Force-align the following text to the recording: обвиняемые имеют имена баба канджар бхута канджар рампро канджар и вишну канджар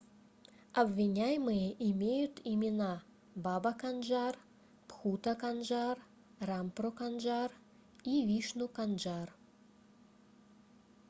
обвиняемые 0.81 1.67
имеют 1.91 2.35
имена 2.53 2.93
баба 3.45 3.71
канджар 3.83 4.33
бхута 4.87 5.33
канджар 5.43 5.95
рампро 6.49 6.89
канджар 7.01 7.49
и 8.03 8.15
вишну 8.29 8.67
канджар 8.77 9.27